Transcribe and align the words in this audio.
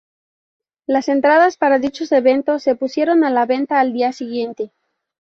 Las 0.87 1.09
entradas 1.09 1.57
para 1.57 1.77
dichos 1.77 2.11
eventos 2.11 2.63
se 2.63 2.73
pusieron 2.73 3.23
a 3.23 3.29
la 3.29 3.45
venta 3.45 3.79
al 3.79 3.93
día 3.93 4.11
siguiente. 4.13 4.71